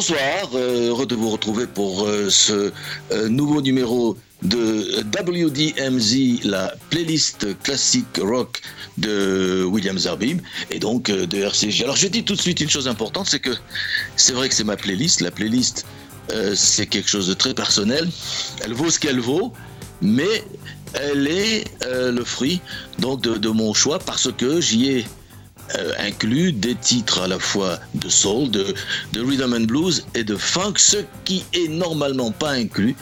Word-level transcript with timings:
Bonsoir, 0.00 0.48
euh, 0.54 0.88
heureux 0.88 1.04
de 1.04 1.14
vous 1.14 1.28
retrouver 1.28 1.66
pour 1.66 2.06
euh, 2.06 2.30
ce 2.30 2.72
euh, 3.12 3.28
nouveau 3.28 3.60
numéro 3.60 4.16
de 4.42 5.02
WDMZ, 5.02 6.40
la 6.44 6.72
playlist 6.88 7.48
classique 7.62 8.18
rock 8.18 8.62
de 8.96 9.62
William 9.62 9.98
Zarbib 9.98 10.40
et 10.70 10.78
donc 10.78 11.10
de 11.10 11.36
RCG. 11.36 11.84
Alors 11.84 11.96
je 11.96 12.06
dis 12.06 12.24
tout 12.24 12.34
de 12.34 12.40
suite 12.40 12.60
une 12.60 12.70
chose 12.70 12.88
importante, 12.88 13.26
c'est 13.28 13.40
que 13.40 13.50
c'est 14.16 14.32
vrai 14.32 14.48
que 14.48 14.54
c'est 14.54 14.64
ma 14.64 14.78
playlist. 14.78 15.20
La 15.20 15.30
playlist, 15.30 15.84
c'est 16.54 16.86
quelque 16.86 17.10
chose 17.10 17.28
de 17.28 17.34
très 17.34 17.52
personnel. 17.52 18.08
Elle 18.64 18.72
vaut 18.72 18.88
ce 18.88 18.98
qu'elle 18.98 19.20
vaut, 19.20 19.52
mais 20.00 20.44
elle 20.94 21.26
est 21.26 21.64
le 21.86 22.24
fruit 22.24 22.62
donc 22.98 23.20
de, 23.20 23.34
de 23.34 23.50
mon 23.50 23.74
choix 23.74 23.98
parce 23.98 24.32
que 24.32 24.62
j'y 24.62 24.86
ai 24.92 25.06
inclut 25.98 26.52
des 26.52 26.74
titres 26.74 27.22
à 27.22 27.28
la 27.28 27.38
fois 27.38 27.78
de 27.94 28.08
soul, 28.08 28.50
de, 28.50 28.74
de, 29.12 29.20
rhythm 29.20 29.54
and 29.54 29.66
blues 29.66 30.04
et 30.14 30.24
de 30.24 30.36
funk, 30.36 30.74
ce 30.76 30.98
qui 31.24 31.44
est 31.52 31.68
normalement 31.68 32.30
pas 32.30 32.50
inclus 32.50 32.96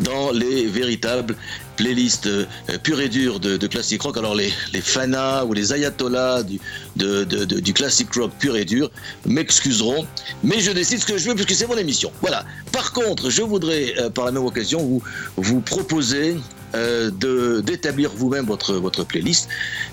dans 0.00 0.30
les 0.30 0.66
véritables 0.66 1.36
playlists 1.76 2.26
euh, 2.26 2.46
pures 2.82 3.00
et 3.00 3.08
dures 3.08 3.40
de, 3.40 3.56
de 3.56 3.66
classic 3.66 4.02
rock. 4.02 4.16
Alors 4.16 4.34
les, 4.34 4.52
les 4.72 4.82
ou 5.46 5.52
les 5.52 5.72
ayatollahs 5.72 6.42
du, 6.42 6.60
de, 6.96 7.24
du 7.24 7.72
classic 7.72 8.12
rock 8.14 8.32
pur 8.38 8.56
et 8.56 8.64
dur 8.64 8.90
m'excuseront, 9.26 10.06
mais 10.42 10.60
je 10.60 10.72
décide 10.72 11.00
ce 11.00 11.06
que 11.06 11.18
je 11.18 11.28
veux 11.28 11.34
puisque 11.34 11.54
c'est 11.54 11.66
mon 11.66 11.76
émission. 11.76 12.12
Voilà. 12.20 12.44
Par 12.72 12.92
contre, 12.92 13.30
je 13.30 13.42
voudrais 13.42 13.94
euh, 13.98 14.10
par 14.10 14.26
la 14.26 14.32
même 14.32 14.44
occasion 14.44 15.00
vous 15.36 15.60
proposer 15.60 16.36
euh, 16.74 17.60
d'établir 17.62 18.10
vous-même 18.14 18.46
votre, 18.46 18.74
votre 18.74 19.04
playlist. 19.04 19.48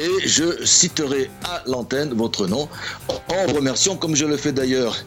et 0.00 0.10
je 0.26 0.64
citerai 0.64 1.30
à 1.44 1.62
l'antenne 1.66 2.14
votre 2.14 2.46
nom 2.46 2.68
en 3.08 3.46
remerciant, 3.52 3.96
comme 3.96 4.14
je 4.14 4.26
le 4.26 4.36
fais 4.36 4.52
d'ailleurs 4.52 5.04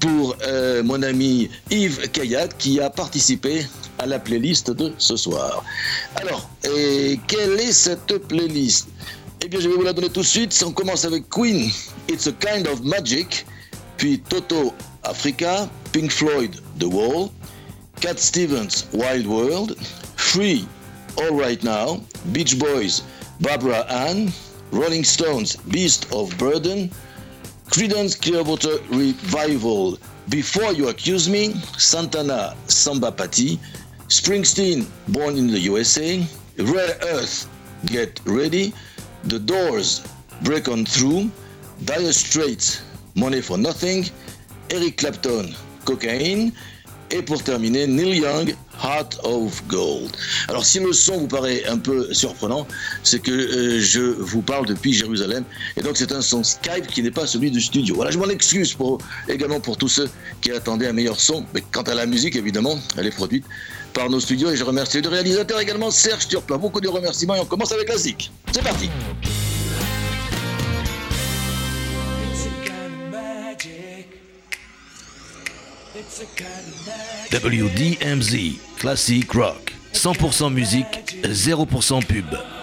pour 0.00 0.36
euh, 0.42 0.82
mon 0.82 1.02
ami 1.02 1.50
Yves 1.70 2.10
Kayat 2.10 2.48
qui 2.58 2.80
a 2.80 2.90
participé 2.90 3.66
à 3.98 4.06
la 4.06 4.18
playlist 4.18 4.70
de 4.70 4.92
ce 4.98 5.16
soir. 5.16 5.64
Alors, 6.16 6.48
et 6.64 7.18
quelle 7.26 7.58
est 7.60 7.72
cette 7.72 8.18
playlist? 8.28 8.88
Eh 9.42 9.48
bien, 9.48 9.60
je 9.60 9.68
vais 9.68 9.74
vous 9.74 9.82
la 9.82 9.92
donner 9.92 10.10
tout 10.10 10.20
de 10.20 10.26
suite. 10.26 10.64
On 10.66 10.72
commence 10.72 11.04
avec 11.04 11.28
Queen, 11.28 11.70
It's 12.08 12.26
a 12.26 12.32
Kind 12.32 12.66
of 12.66 12.82
Magic, 12.82 13.46
puis 13.96 14.20
Toto 14.20 14.74
Africa, 15.02 15.68
Pink 15.96 16.12
Floyd, 16.12 16.60
The 16.76 16.90
Wall, 16.90 17.32
Cat 18.02 18.18
Stevens, 18.18 18.84
Wild 18.92 19.26
World, 19.26 19.78
Free, 20.16 20.68
All 21.16 21.34
Right 21.34 21.64
Now, 21.64 22.02
Beach 22.32 22.58
Boys, 22.58 23.02
Barbara 23.40 23.80
Ann, 23.88 24.30
Rolling 24.72 25.04
Stones, 25.04 25.56
Beast 25.56 26.12
of 26.12 26.36
Burden, 26.36 26.90
Credence 27.70 28.14
Clearwater 28.14 28.76
Revival, 28.90 29.98
Before 30.28 30.70
You 30.74 30.88
Accuse 30.88 31.30
Me, 31.30 31.54
Santana 31.78 32.54
Samba 32.66 33.10
Patti, 33.10 33.58
Springsteen, 34.08 34.84
Born 35.08 35.38
in 35.38 35.46
the 35.46 35.60
USA, 35.60 36.22
Rare 36.58 36.98
Earth, 37.04 37.48
Get 37.86 38.20
Ready, 38.26 38.74
The 39.24 39.38
Doors, 39.38 40.06
Break 40.42 40.68
On 40.68 40.84
Through, 40.84 41.30
Dire 41.86 42.12
Straits, 42.12 42.82
Money 43.14 43.40
for 43.40 43.56
Nothing, 43.56 44.04
Eric 44.68 44.98
Clapton, 44.98 45.56
Cocaine, 45.86 46.52
et 47.10 47.22
pour 47.22 47.42
terminer, 47.42 47.86
Neil 47.86 48.18
Young, 48.18 48.56
Heart 48.82 49.20
of 49.22 49.62
Gold. 49.68 50.10
Alors 50.48 50.64
si 50.64 50.80
le 50.80 50.92
son 50.92 51.18
vous 51.18 51.28
paraît 51.28 51.64
un 51.66 51.78
peu 51.78 52.12
surprenant, 52.12 52.66
c'est 53.04 53.20
que 53.20 53.30
euh, 53.30 53.80
je 53.80 54.00
vous 54.00 54.42
parle 54.42 54.66
depuis 54.66 54.92
Jérusalem 54.92 55.44
et 55.76 55.82
donc 55.82 55.96
c'est 55.96 56.12
un 56.12 56.20
son 56.20 56.42
Skype 56.42 56.86
qui 56.88 57.02
n'est 57.02 57.10
pas 57.10 57.26
celui 57.26 57.50
du 57.50 57.60
studio. 57.60 57.94
Voilà, 57.94 58.10
je 58.10 58.18
m'en 58.18 58.28
excuse 58.28 58.76
également 59.28 59.60
pour 59.60 59.76
tous 59.76 59.88
ceux 59.88 60.10
qui 60.40 60.50
attendaient 60.50 60.88
un 60.88 60.92
meilleur 60.92 61.20
son, 61.20 61.46
mais 61.54 61.62
quant 61.70 61.82
à 61.82 61.94
la 61.94 62.06
musique 62.06 62.36
évidemment, 62.36 62.78
elle 62.96 63.06
est 63.06 63.14
produite 63.14 63.44
par 63.92 64.10
nos 64.10 64.20
studios 64.20 64.50
et 64.50 64.56
je 64.56 64.64
remercie 64.64 65.00
le 65.00 65.08
réalisateur 65.08 65.60
également 65.60 65.90
Serge 65.90 66.26
Turpin. 66.28 66.58
Beaucoup 66.58 66.80
de 66.80 66.88
remerciements 66.88 67.36
et 67.36 67.40
on 67.40 67.46
commence 67.46 67.72
avec 67.72 67.86
la 67.86 67.94
classique. 67.94 68.32
C'est 68.52 68.64
parti. 68.64 68.90
WDMZ 77.30 78.58
Classic 78.78 79.32
Rock 79.32 79.72
100% 79.92 80.50
musique, 80.52 81.16
0% 81.24 82.04
pub. 82.04 82.55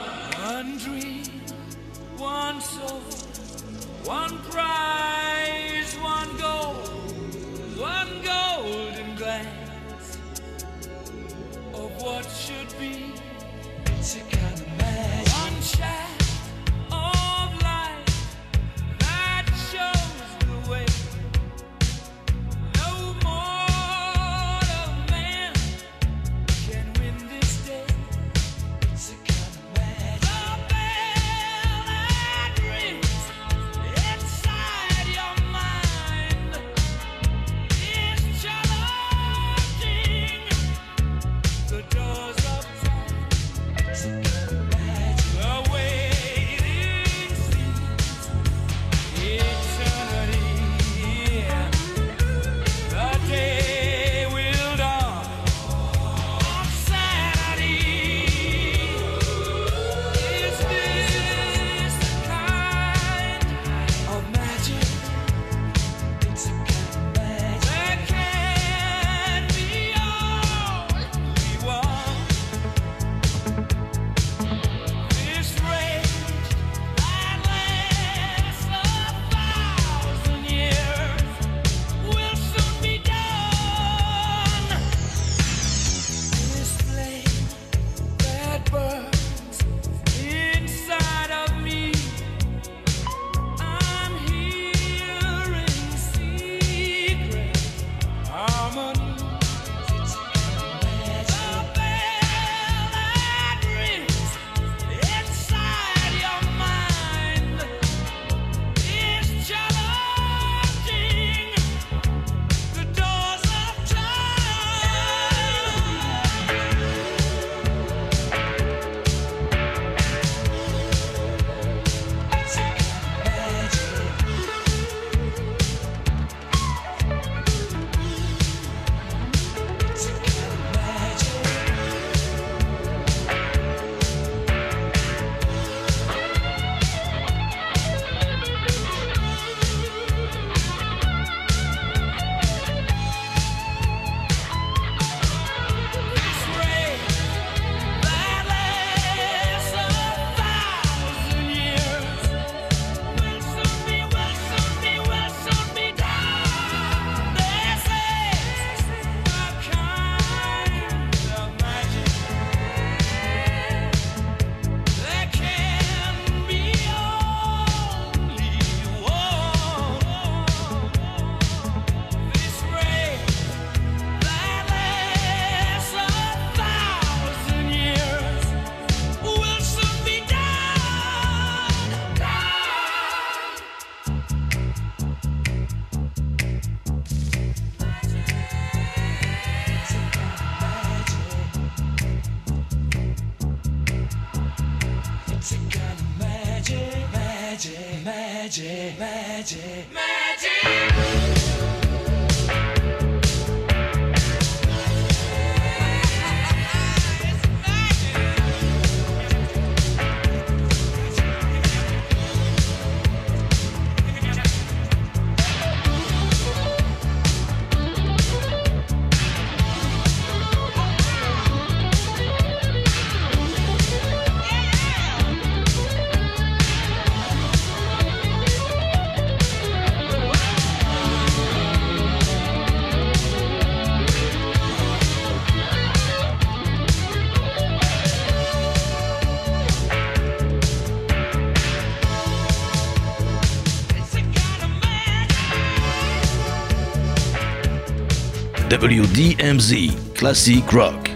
WDMZ 248.93 249.89
Classic 250.13 250.63
Rock. 250.71 251.09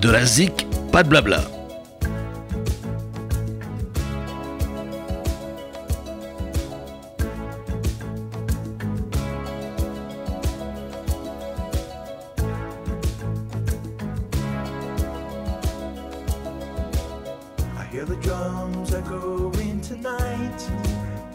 De 0.00 0.08
la 0.08 0.24
zik, 0.24 0.68
pas 0.92 1.02
de 1.02 1.08
blabla. 1.08 1.40
I 17.76 17.84
hear 17.90 18.04
the 18.04 18.14
drums 18.22 18.94
echoing 18.94 19.80
tonight, 19.80 20.70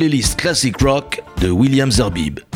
Playlist 0.00 0.38
Classic 0.38 0.80
Rock 0.80 1.22
de 1.40 1.50
William 1.50 1.90
Zerbib. 1.90 2.49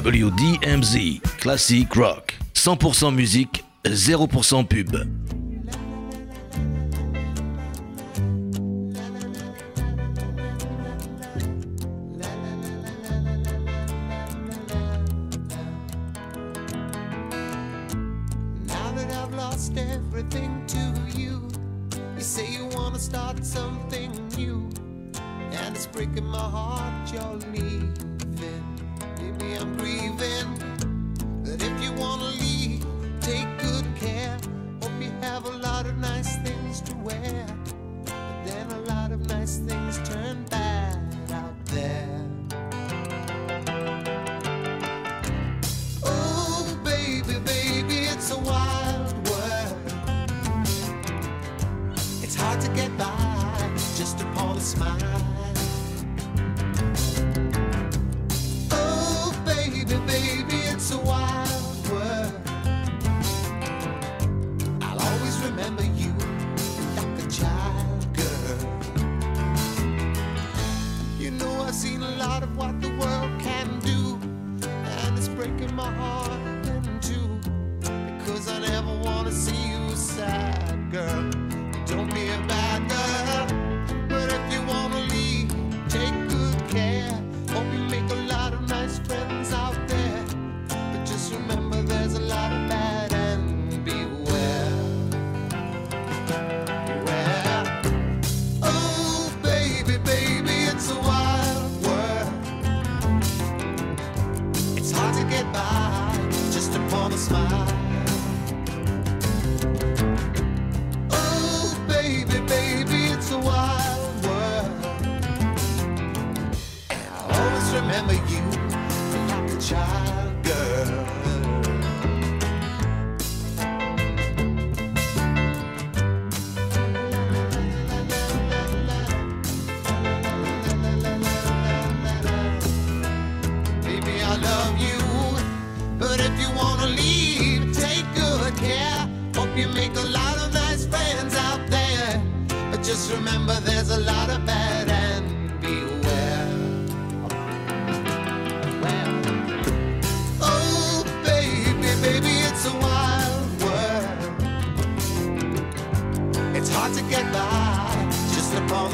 WDMZ 0.00 1.20
Classic 1.40 1.94
Rock. 1.94 2.34
100% 2.54 3.14
musique, 3.14 3.62
0% 3.84 4.64
pub. 4.64 5.19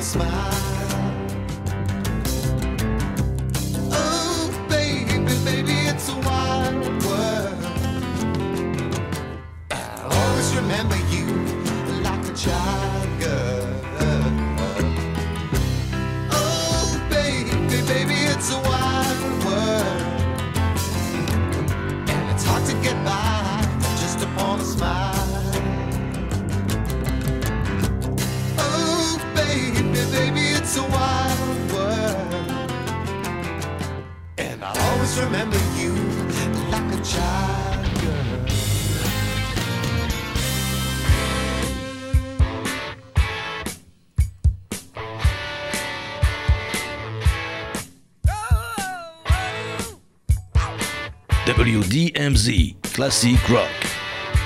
smile. 0.07 0.56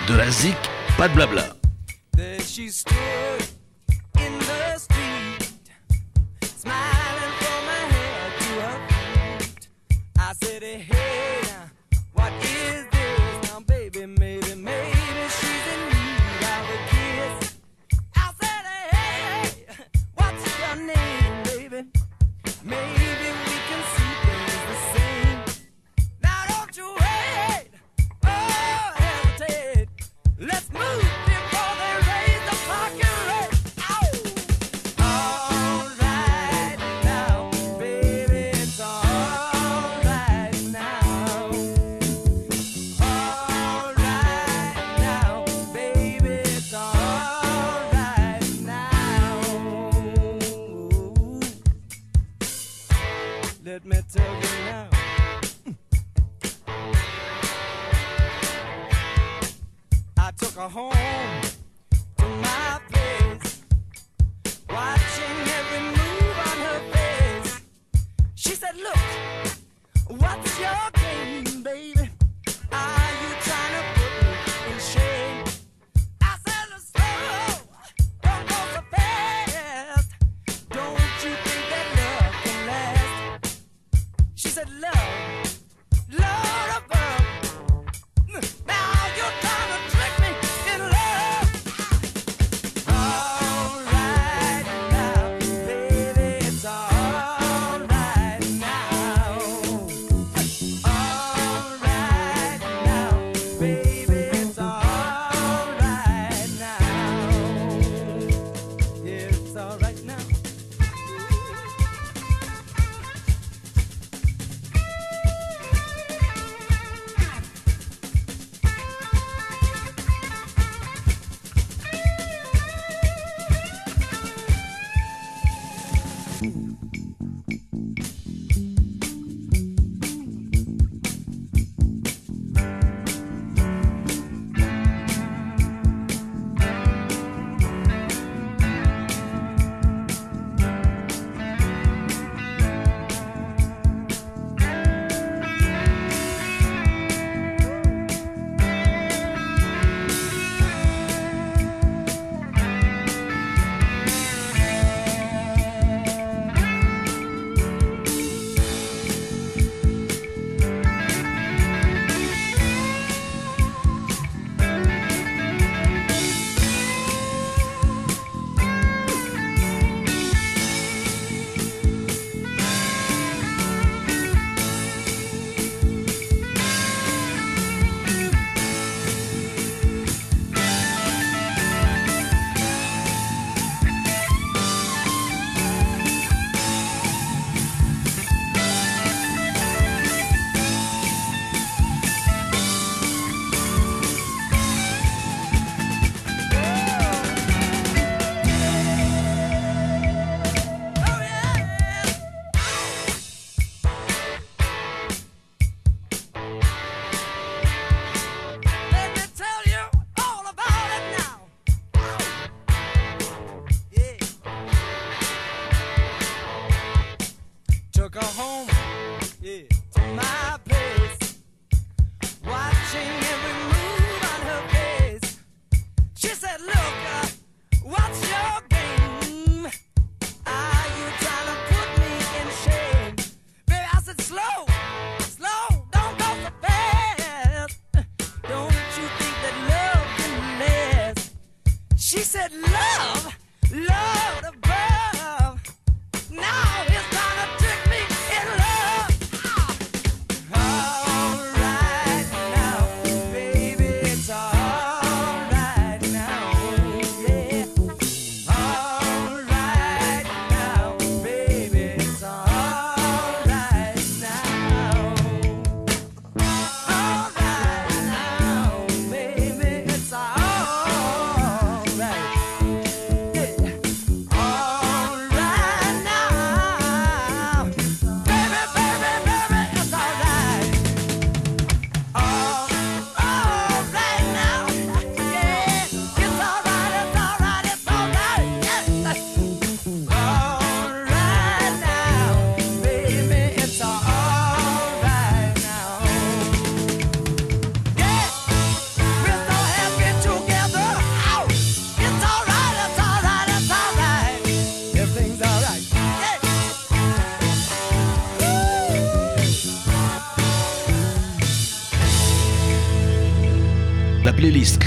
De 0.07 0.17
la 0.17 0.31
zik, 0.31 0.57
pas 0.99 1.09
de 1.09 1.15
blabla. 1.15 1.60
hypnotic. 53.93 54.50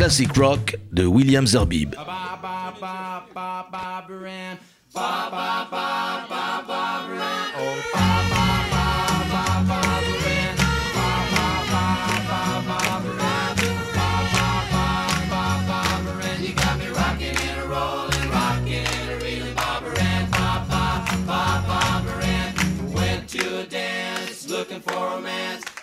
classic 0.03 0.35
rock 0.35 0.73
de 0.91 1.05
William 1.05 1.47
Zerbib. 1.47 1.95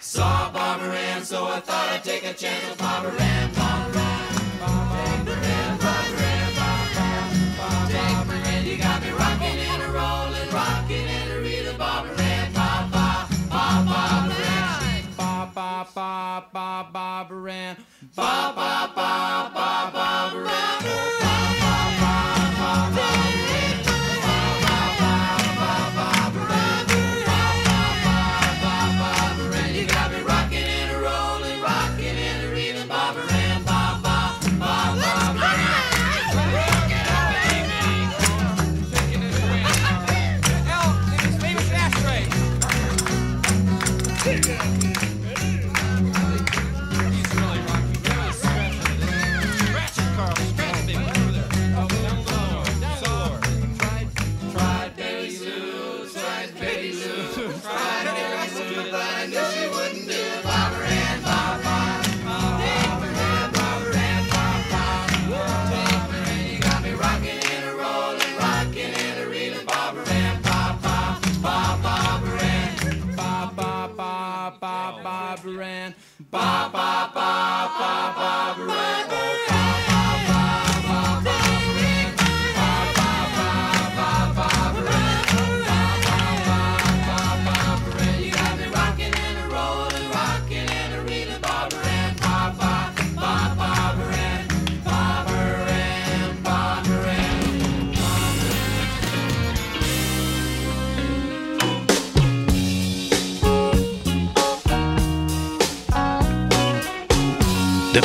Saw 0.02 0.50
Barbara 0.50 0.96
Ann, 0.96 1.24
so 1.24 1.46
I 1.46 1.60
thought 1.60 1.88
I'd 1.92 2.02
take 2.02 2.24
a 2.24 2.34
chance 2.34 2.68
with 2.68 2.78
Barbara 2.78 3.12
Ann. 3.12 3.54
Barbara 3.54 3.89
got 8.80 9.02
me 9.02 9.10
rockin' 9.10 9.58
and 9.70 9.82
a 9.82 9.88
rollin', 9.98 10.48
rockin' 10.50 11.08
and 11.08 11.30
a 11.32 11.40
real 11.40 11.72
bobber 11.78 12.14
and 12.18 12.54
ba 12.54 12.88
ba 12.92 13.28
ba 13.52 13.64
bobber 13.90 14.42
and 14.58 15.16
ba 15.16 15.50
ba 15.54 15.86
ba 15.94 16.44
ba 16.52 16.86
bobber 16.92 17.48
and 17.48 17.78
ba 18.16 18.52
ba 18.56 18.92
ba 18.96 19.50
ba. 19.54 19.59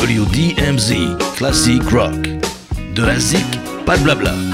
WDMZ 0.06 1.18
Classic 1.36 1.82
Rock. 1.90 2.28
De 2.94 3.02
la 3.02 3.18
zik, 3.20 3.60
pas 3.88 3.98
de 3.98 4.04
blabla. 4.04 4.45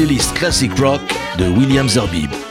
playlist 0.00 0.32
classic 0.32 0.78
rock 0.78 1.02
de 1.36 1.52
William 1.52 1.86
Zerbib. 1.86 2.49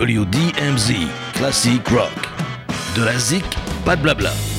WDMZ, 0.00 0.94
Classic 1.34 1.86
Rock. 1.88 2.08
De 2.96 3.04
la 3.04 3.18
zik, 3.18 3.44
pas 3.84 3.96
de 3.96 4.02
blabla. 4.02 4.49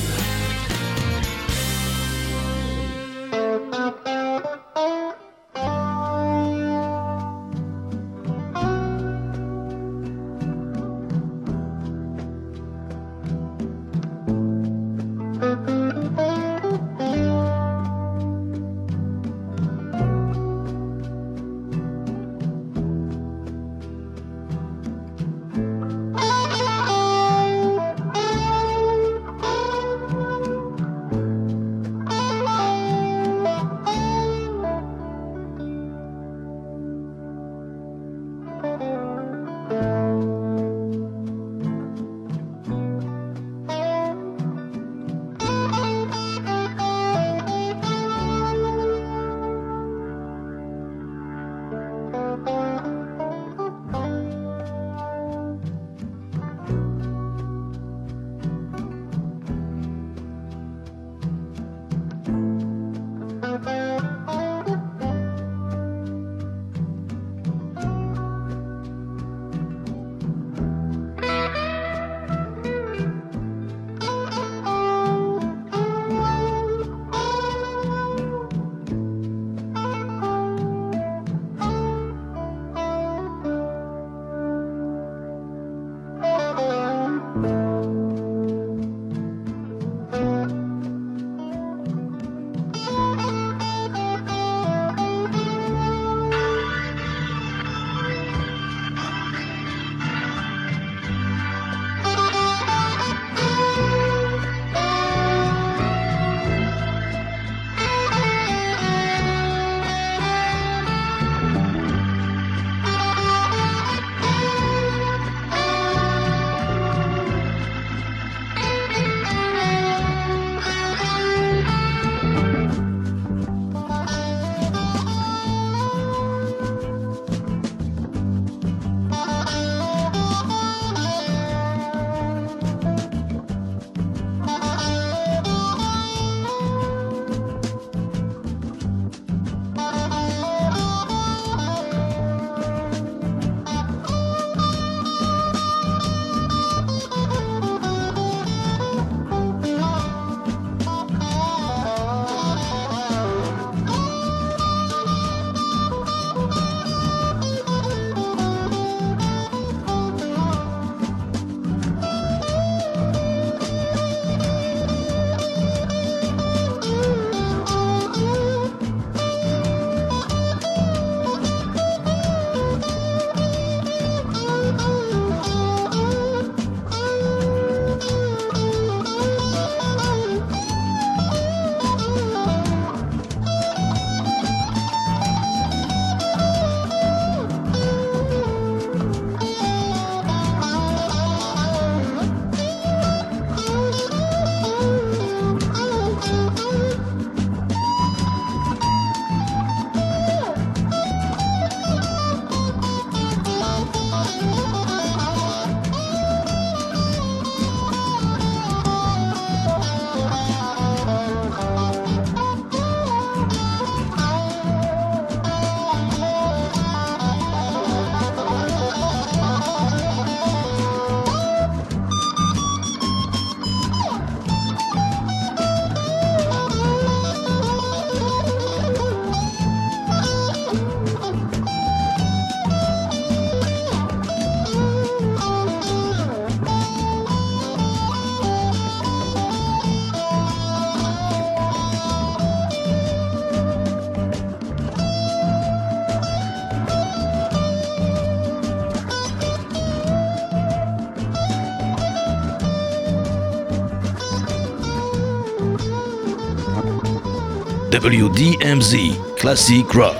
WDMZ, 257.92 259.18
Classic 259.36 259.92
Rock. 259.92 260.16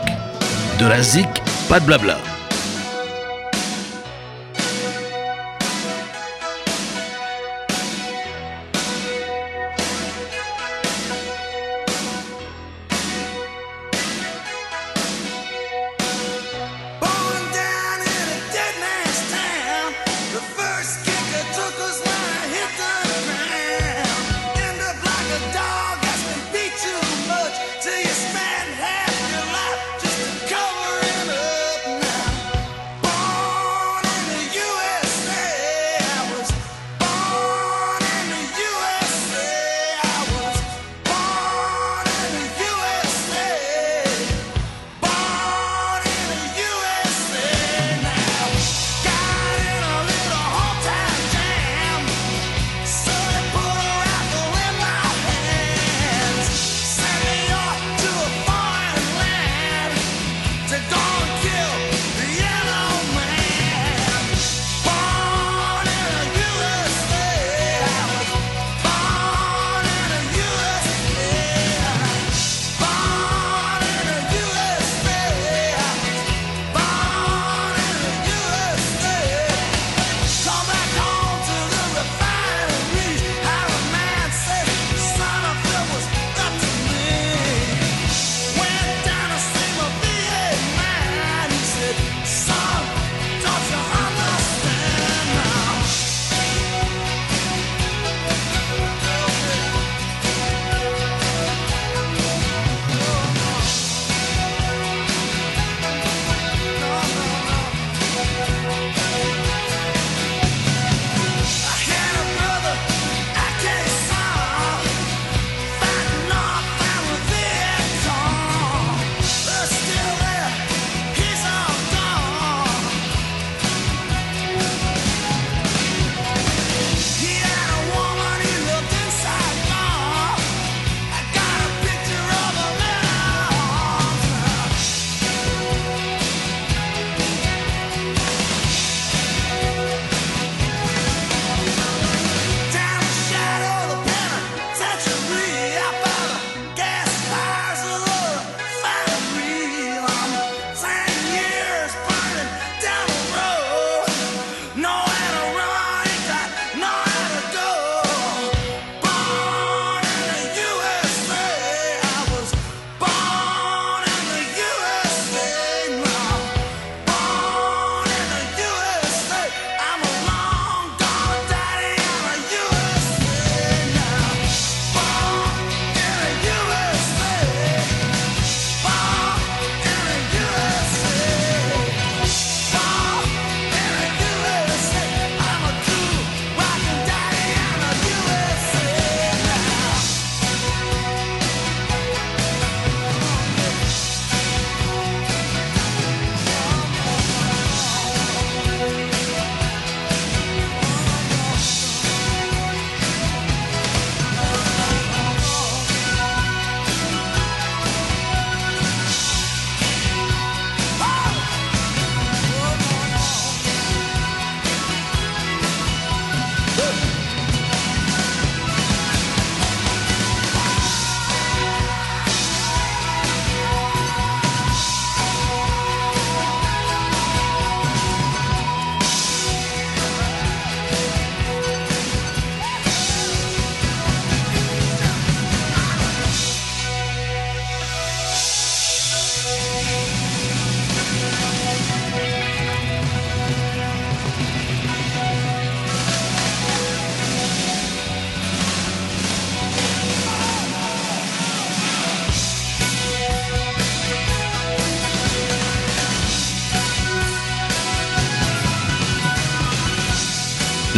De 0.79 0.87
la 0.87 1.03
ZIC, 1.03 1.27
pas 1.71 1.81
de 1.81 1.87
blabla. 1.87 2.32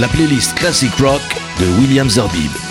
la 0.05 0.09
playlist 0.09 0.53
Classic 0.55 0.95
Rock 0.99 1.23
de 1.59 1.67
William 1.79 2.11
Zorbib. 2.11 2.64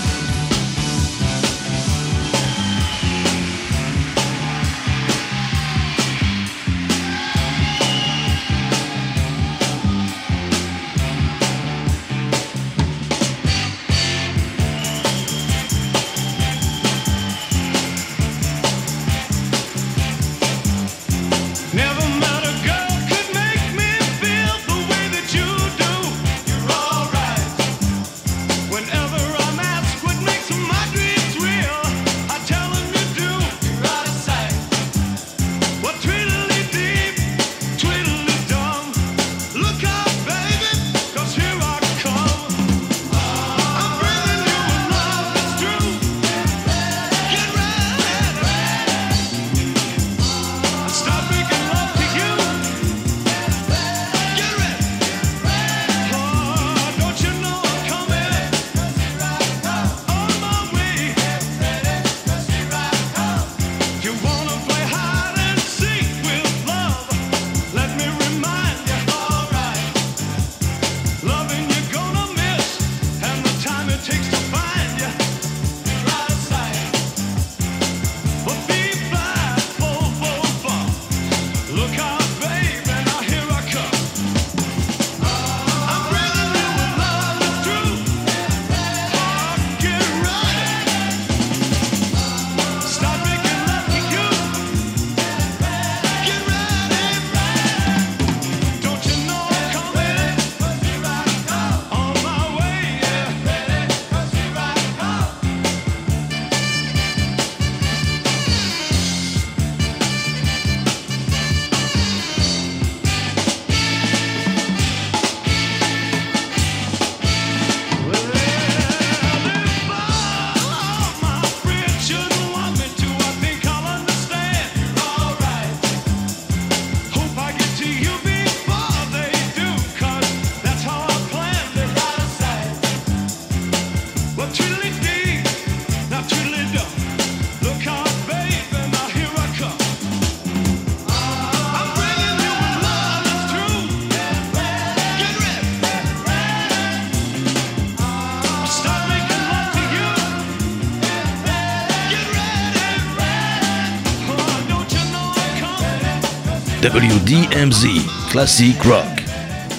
WDMZ, 156.94 157.88
Classic 158.30 158.84
Rock. 158.84 159.24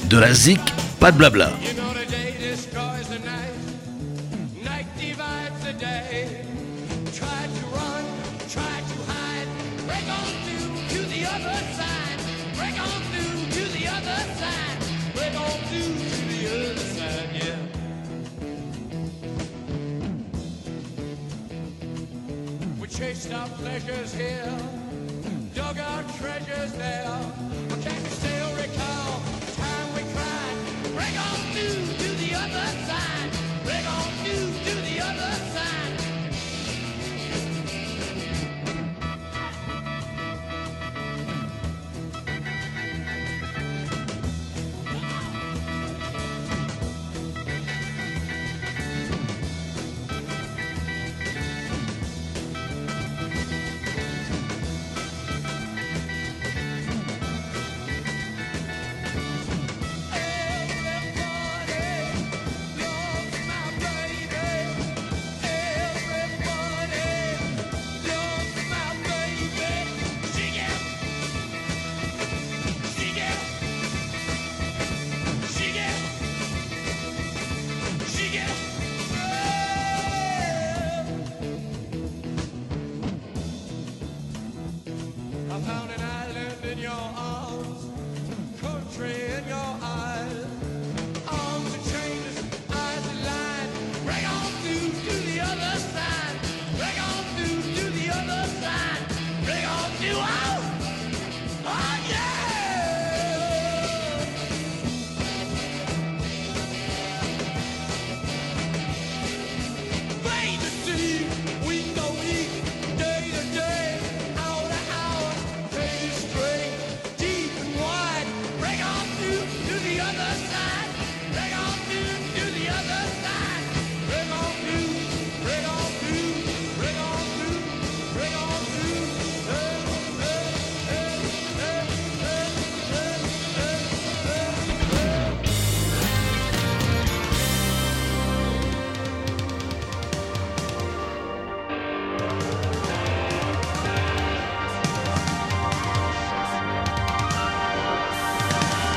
De 0.08 0.18
la 0.18 0.34
zik, 0.34 0.60
pas 0.98 1.12
de 1.12 1.18
blabla. 1.18 1.52
chased 22.90 23.32
our 23.32 23.48
pleasures 23.48 24.14
here. 24.14 24.83
treasures 26.24 26.72
there. 26.72 27.73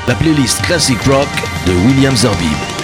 la 0.08 0.14
playlist 0.14 0.62
Classic 0.62 1.02
Rock 1.04 1.28
de 1.66 1.74
William 1.84 2.16
Zerbib. 2.16 2.77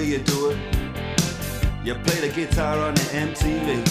way 0.00 0.06
you 0.06 0.18
do 0.18 0.50
it. 0.50 0.58
You 1.84 1.94
play 1.94 2.28
the 2.28 2.32
guitar 2.34 2.78
on 2.78 2.94
the 2.94 3.00
MTV. 3.00 3.89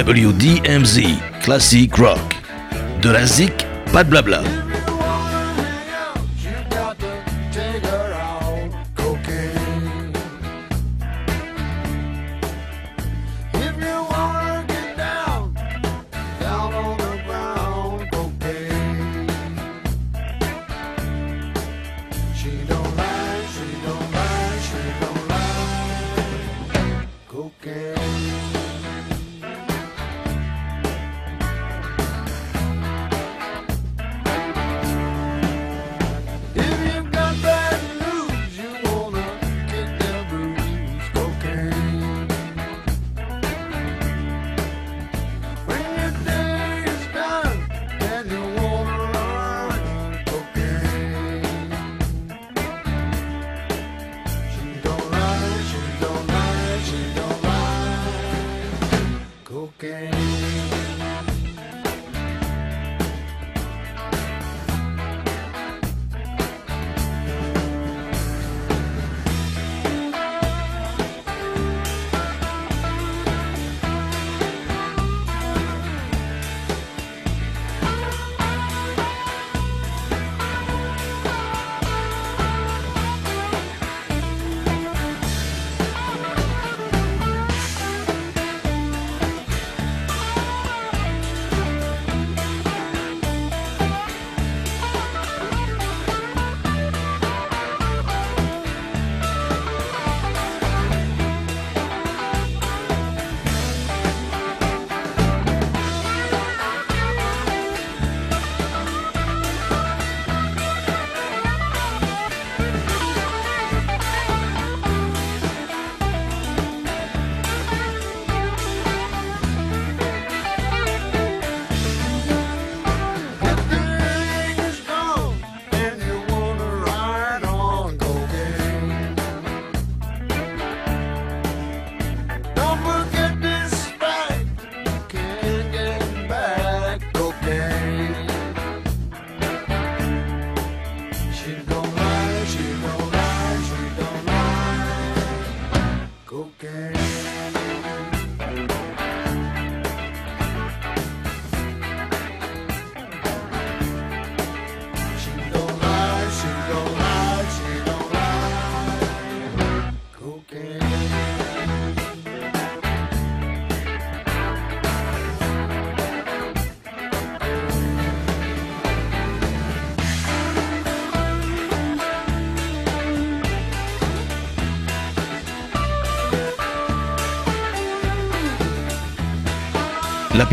WDMZ, 0.00 1.02
Classic 1.42 1.94
Rock. 1.94 2.34
De 3.02 3.10
la 3.10 3.26
zic, 3.26 3.66
pas 3.92 4.02
de 4.02 4.08
blabla. 4.08 4.40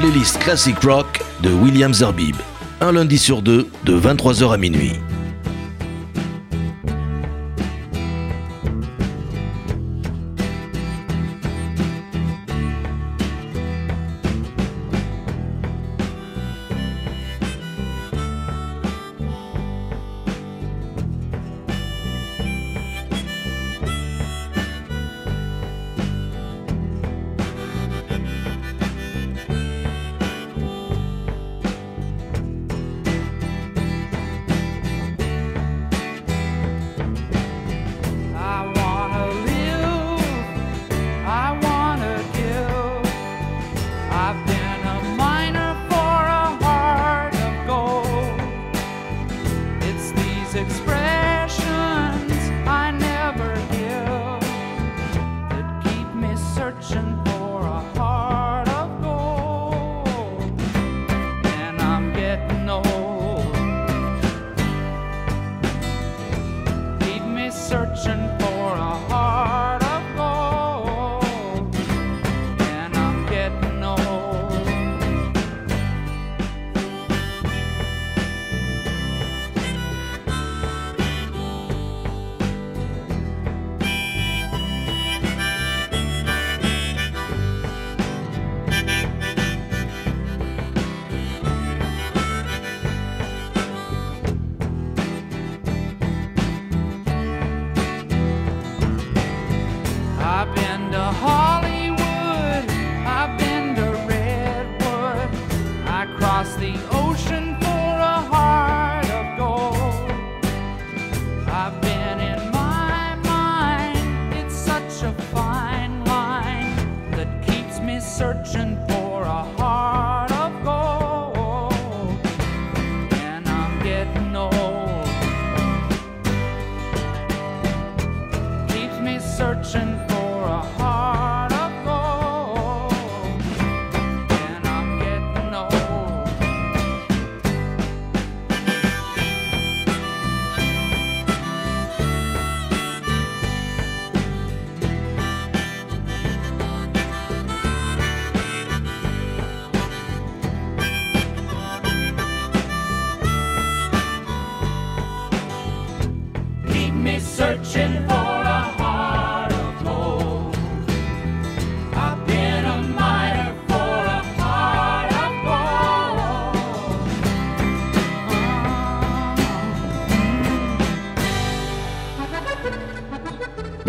Playlist 0.07 0.39
Classic 0.39 0.77
Rock 0.83 1.21
de 1.41 1.49
William 1.49 1.93
Zerbib. 1.93 2.37
Un 2.79 2.93
lundi 2.93 3.17
sur 3.17 3.41
deux, 3.41 3.67
de 3.83 3.99
23h 3.99 4.53
à 4.53 4.57
minuit. 4.57 4.93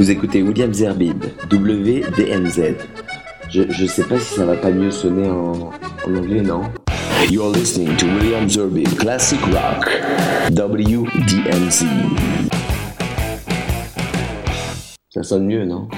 Vous 0.08 0.14
écoutez 0.14 0.40
William 0.40 0.72
Zerbib, 0.72 1.22
WDMZ. 1.52 2.76
Je, 3.50 3.64
je 3.68 3.84
sais 3.84 4.04
pas 4.04 4.18
si 4.18 4.36
ça 4.36 4.46
va 4.46 4.56
pas 4.56 4.70
mieux 4.70 4.90
sonner 4.90 5.28
en, 5.28 5.52
en 5.52 6.16
anglais, 6.16 6.40
non? 6.40 6.62
You're 7.30 7.52
listening 7.54 7.94
to 7.98 8.06
William 8.06 8.48
Zerbib 8.48 8.88
Classic 8.96 9.38
Rock. 9.52 10.00
WDMZ. 10.50 11.84
Ça 15.10 15.22
sonne 15.22 15.44
mieux, 15.44 15.66
non? 15.66 15.88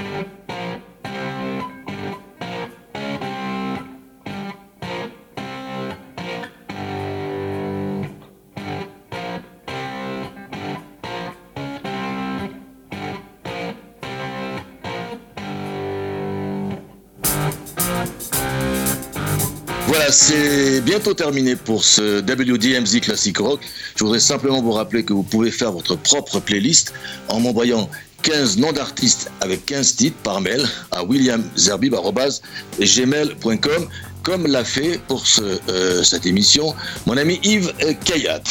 C'est 20.11 20.81
bientôt 20.81 21.13
terminé 21.13 21.55
pour 21.55 21.85
ce 21.85 22.19
WDMZ 22.21 22.99
Classic 22.99 23.37
Rock. 23.37 23.61
Je 23.95 24.03
voudrais 24.03 24.19
simplement 24.19 24.61
vous 24.61 24.73
rappeler 24.73 25.03
que 25.03 25.13
vous 25.13 25.23
pouvez 25.23 25.51
faire 25.51 25.71
votre 25.71 25.95
propre 25.95 26.39
playlist 26.39 26.93
en 27.29 27.39
m'envoyant 27.39 27.89
15 28.23 28.57
noms 28.57 28.73
d'artistes 28.73 29.31
avec 29.39 29.65
15 29.65 29.95
titres 29.95 30.17
par 30.23 30.41
mail 30.41 30.67
à 30.91 31.03
williamzerbib.gmail.com 31.03 33.87
comme 34.23 34.47
l'a 34.47 34.65
fait 34.65 34.99
pour 35.07 35.23
euh, 35.39 36.03
cette 36.03 36.25
émission 36.25 36.75
mon 37.05 37.15
ami 37.17 37.39
Yves 37.43 37.71
Kayat. 38.03 38.41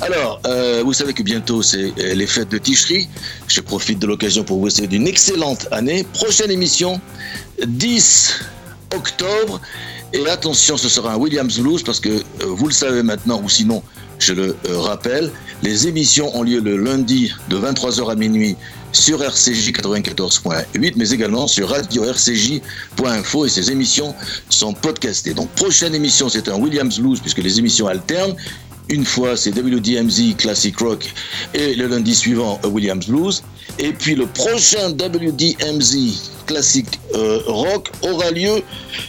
Alors, 0.00 0.40
euh, 0.46 0.82
vous 0.84 0.94
savez 0.94 1.12
que 1.12 1.22
bientôt 1.22 1.62
c'est 1.62 1.92
euh, 1.98 2.14
les 2.14 2.26
fêtes 2.26 2.48
de 2.48 2.58
Ticherie. 2.58 3.08
Je 3.48 3.60
profite 3.60 3.98
de 3.98 4.06
l'occasion 4.06 4.44
pour 4.44 4.60
vous 4.60 4.70
souhaiter 4.70 4.88
d'une 4.88 5.06
excellente 5.06 5.68
année. 5.70 6.06
Prochaine 6.12 6.50
émission, 6.50 6.98
10 7.66 8.40
octobre. 8.94 9.60
Et 10.12 10.26
attention, 10.28 10.76
ce 10.76 10.88
sera 10.88 11.14
un 11.14 11.16
Williams 11.16 11.58
Blues 11.58 11.82
parce 11.82 12.00
que 12.00 12.08
euh, 12.10 12.22
vous 12.40 12.66
le 12.66 12.72
savez 12.72 13.02
maintenant, 13.02 13.40
ou 13.42 13.48
sinon, 13.48 13.82
je 14.18 14.34
le 14.34 14.56
euh, 14.68 14.78
rappelle, 14.78 15.30
les 15.62 15.88
émissions 15.88 16.36
ont 16.36 16.42
lieu 16.42 16.60
le 16.60 16.76
lundi 16.76 17.32
de 17.48 17.56
23h 17.56 18.10
à 18.10 18.14
minuit 18.14 18.56
sur 18.92 19.22
RCJ 19.22 19.70
94.8, 19.72 20.92
mais 20.96 21.10
également 21.10 21.46
sur 21.46 21.70
radio 21.70 22.02
rcj.info 22.02 23.46
et 23.46 23.48
ces 23.48 23.70
émissions 23.70 24.14
sont 24.50 24.74
podcastées. 24.74 25.32
Donc, 25.32 25.48
prochaine 25.50 25.94
émission, 25.94 26.28
c'est 26.28 26.48
un 26.48 26.56
Williams 26.56 26.98
Blues 26.98 27.20
puisque 27.20 27.38
les 27.38 27.58
émissions 27.58 27.86
alternent. 27.86 28.36
Une 28.88 29.04
fois, 29.04 29.36
c'est 29.36 29.50
WDMZ 29.50 30.36
Classic 30.36 30.76
Rock 30.78 31.12
et 31.54 31.74
le 31.74 31.86
lundi 31.86 32.14
suivant, 32.14 32.60
euh, 32.64 32.68
Williams 32.68 33.06
Blues. 33.06 33.42
Et 33.78 33.92
puis 33.92 34.14
le 34.14 34.26
prochain 34.26 34.90
WDMZ 34.90 35.96
Classic 36.46 36.86
euh, 37.14 37.40
Rock 37.46 37.90
aura 38.02 38.30
lieu, 38.30 38.62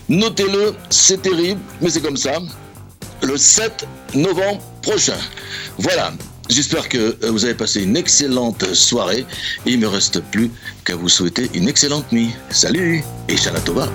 notez-le, 0.09 0.74
c'est 0.89 1.21
terrible, 1.21 1.59
mais 1.82 1.89
c'est 1.89 2.01
comme 2.01 2.17
ça, 2.17 2.39
le 3.21 3.38
7 3.38 3.86
novembre 4.13 4.61
prochain. 4.82 5.17
Voilà, 5.78 6.13
j'espère 6.49 6.88
que 6.88 7.17
euh, 7.24 7.32
vous 7.32 7.43
avez 7.43 7.55
passé 7.55 7.82
une 7.82 7.97
excellente 7.97 8.74
soirée 8.74 9.26
il 9.65 9.80
ne 9.80 9.86
me 9.86 9.88
reste 9.88 10.21
plus 10.32 10.51
qu'à 10.86 10.95
vous 10.95 11.09
souhaiter 11.09 11.49
une 11.53 11.67
excellente 11.67 12.11
nuit. 12.11 12.30
Salut 12.49 13.03
et 13.28 13.36
Shanatova. 13.36 13.89